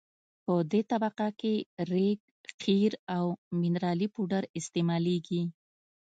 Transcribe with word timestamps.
په 0.45 0.53
دې 0.71 0.81
طبقه 0.91 1.27
کې 1.39 1.53
ریګ 1.91 2.19
قیر 2.61 2.91
او 3.17 3.25
منرالي 3.59 4.07
پوډر 4.13 4.43
استعمالیږي 4.59 5.43